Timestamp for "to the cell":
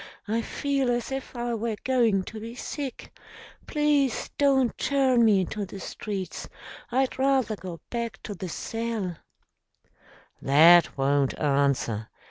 8.23-9.17